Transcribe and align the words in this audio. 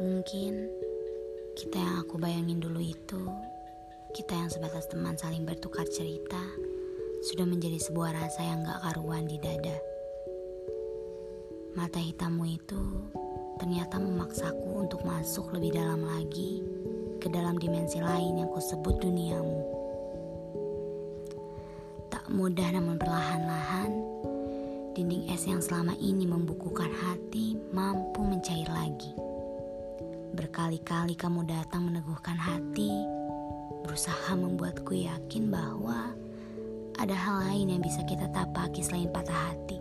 Kita 0.00 1.76
yang 1.76 2.00
aku 2.00 2.16
bayangin 2.16 2.56
dulu 2.56 2.80
itu, 2.80 3.20
kita 4.16 4.32
yang 4.32 4.48
sebatas 4.48 4.88
teman 4.88 5.12
saling 5.20 5.44
bertukar 5.44 5.84
cerita, 5.92 6.40
sudah 7.20 7.44
menjadi 7.44 7.76
sebuah 7.76 8.16
rasa 8.16 8.40
yang 8.40 8.64
gak 8.64 8.80
karuan 8.80 9.28
di 9.28 9.36
dada. 9.36 9.76
Mata 11.76 12.00
hitammu 12.00 12.48
itu 12.48 12.80
ternyata 13.60 14.00
memaksaku 14.00 14.88
untuk 14.88 15.04
masuk 15.04 15.52
lebih 15.52 15.76
dalam 15.76 16.00
lagi 16.00 16.64
ke 17.20 17.28
dalam 17.28 17.60
dimensi 17.60 18.00
lain 18.00 18.40
yang 18.40 18.48
kusebut 18.56 19.04
duniamu. 19.04 19.60
Tak 22.08 22.24
mudah 22.32 22.72
namun 22.72 22.96
perlahan-lahan, 22.96 23.92
dinding 24.96 25.28
es 25.28 25.44
yang 25.44 25.60
selama 25.60 25.92
ini 26.00 26.24
membukukan 26.24 26.88
hati 26.88 27.60
mampu 27.68 28.24
mencair 28.24 28.64
lagi. 28.72 29.28
Berkali-kali 30.40 31.20
kamu 31.20 31.44
datang 31.44 31.84
meneguhkan 31.84 32.32
hati, 32.32 32.88
berusaha 33.84 34.32
membuatku 34.32 34.96
yakin 34.96 35.52
bahwa 35.52 36.16
ada 36.96 37.12
hal 37.12 37.44
lain 37.44 37.76
yang 37.76 37.84
bisa 37.84 38.00
kita 38.08 38.24
tapaki 38.32 38.80
selain 38.80 39.12
patah 39.12 39.36
hati. 39.36 39.76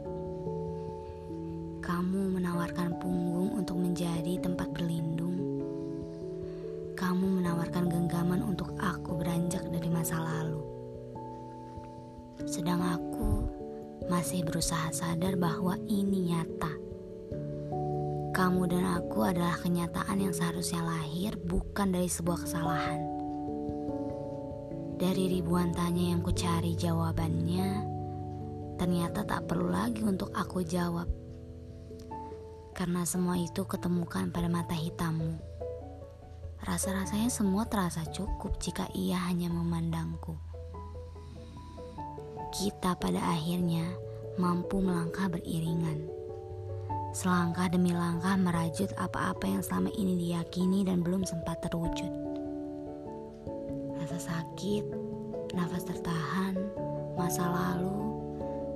Kamu 1.79 2.35
menawarkan 2.35 2.91
punggung 2.99 3.55
untuk 3.55 3.79
menjadi 3.79 4.35
tempat 4.43 4.67
berlindung. 4.75 5.39
Kamu 6.99 7.39
menawarkan 7.39 7.87
genggaman 7.87 8.43
untuk 8.43 8.75
aku 8.83 9.15
beranjak 9.15 9.63
dari 9.63 9.87
masa 9.87 10.19
lalu. 10.19 10.59
Sedang 12.43 12.83
aku 12.83 13.47
masih 14.11 14.43
berusaha 14.43 14.91
sadar 14.91 15.39
bahwa 15.39 15.79
ini 15.87 16.35
nyata 16.35 16.88
kamu 18.39 18.71
dan 18.71 18.87
aku 18.87 19.27
adalah 19.27 19.59
kenyataan 19.59 20.23
yang 20.23 20.31
seharusnya 20.31 20.79
lahir 20.79 21.35
bukan 21.43 21.91
dari 21.91 22.07
sebuah 22.07 22.47
kesalahan. 22.47 23.03
Dari 24.95 25.27
ribuan 25.27 25.75
tanya 25.75 26.15
yang 26.15 26.23
ku 26.23 26.31
cari 26.31 26.71
jawabannya, 26.71 27.83
ternyata 28.79 29.27
tak 29.27 29.43
perlu 29.43 29.67
lagi 29.67 30.07
untuk 30.07 30.31
aku 30.31 30.63
jawab. 30.63 31.11
Karena 32.71 33.03
semua 33.03 33.35
itu 33.35 33.67
ketemukan 33.67 34.31
pada 34.31 34.47
mata 34.47 34.71
hitammu. 34.71 35.35
Rasa-rasanya 36.63 37.27
semua 37.27 37.67
terasa 37.67 38.07
cukup 38.07 38.55
jika 38.63 38.87
ia 38.95 39.19
hanya 39.19 39.51
memandangku. 39.51 40.39
Kita 42.55 42.95
pada 42.95 43.19
akhirnya 43.35 43.83
mampu 44.39 44.79
melangkah 44.79 45.27
beriringan 45.27 46.18
Selangkah 47.09 47.65
demi 47.73 47.89
langkah 47.89 48.37
merajut 48.37 48.93
apa-apa 48.93 49.49
yang 49.49 49.65
selama 49.65 49.89
ini 49.97 50.29
diyakini 50.29 50.85
dan 50.85 51.01
belum 51.01 51.25
sempat 51.25 51.57
terwujud. 51.65 52.13
Rasa 53.97 54.29
sakit, 54.29 54.85
nafas 55.57 55.89
tertahan, 55.89 56.53
masa 57.17 57.49
lalu, 57.49 57.97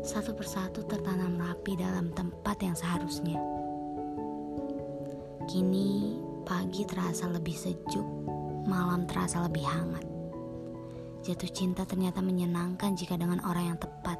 satu 0.01 0.33
persatu 0.33 0.81
tertanam 0.89 1.37
rapi 1.37 1.77
dalam 1.77 2.09
tempat 2.17 2.57
yang 2.65 2.73
seharusnya. 2.73 3.37
Kini 5.45 6.17
pagi 6.41 6.89
terasa 6.89 7.29
lebih 7.29 7.53
sejuk, 7.53 8.07
malam 8.65 9.05
terasa 9.05 9.45
lebih 9.45 9.61
hangat. 9.61 10.05
Jatuh 11.21 11.53
cinta 11.53 11.85
ternyata 11.85 12.19
menyenangkan 12.19 12.97
jika 12.97 13.13
dengan 13.13 13.45
orang 13.45 13.71
yang 13.71 13.79
tepat 13.79 14.19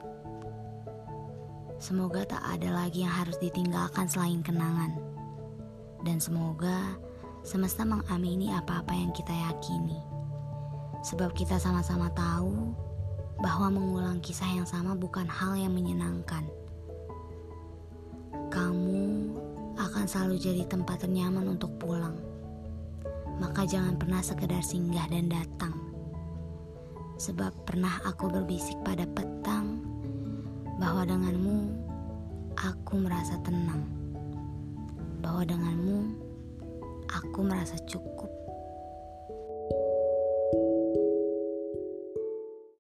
Semoga 1.84 2.24
tak 2.24 2.40
ada 2.48 2.80
lagi 2.80 3.04
yang 3.04 3.12
harus 3.12 3.36
ditinggalkan 3.44 4.08
selain 4.08 4.40
kenangan. 4.40 4.96
Dan 6.08 6.16
semoga 6.16 6.96
semesta 7.44 7.84
mengamini 7.84 8.56
apa-apa 8.56 8.96
yang 8.96 9.12
kita 9.12 9.36
yakini. 9.36 10.00
Sebab 11.04 11.36
kita 11.36 11.60
sama-sama 11.60 12.08
tahu 12.16 12.72
bahwa 13.44 13.68
mengulang 13.68 14.24
kisah 14.24 14.48
yang 14.48 14.64
sama 14.64 14.96
bukan 14.96 15.28
hal 15.28 15.60
yang 15.60 15.76
menyenangkan. 15.76 16.48
Kamu 18.48 19.04
akan 19.76 20.06
selalu 20.08 20.40
jadi 20.40 20.64
tempat 20.64 21.04
ternyaman 21.04 21.52
untuk 21.52 21.76
pulang. 21.84 22.16
Maka 23.44 23.68
jangan 23.68 24.00
pernah 24.00 24.24
sekedar 24.24 24.64
singgah 24.64 25.12
dan 25.12 25.28
datang. 25.28 25.76
Sebab 27.20 27.68
pernah 27.68 28.00
aku 28.08 28.32
berbisik 28.32 28.80
pada 28.88 29.04
petang 29.04 29.84
bahwa 30.84 31.06
denganmu 31.06 31.83
aku 32.58 33.02
merasa 33.02 33.38
tenang, 33.42 33.84
bahwa 35.22 35.44
denganmu 35.48 36.14
aku 37.10 37.40
merasa 37.42 37.78
cukup. 37.90 38.30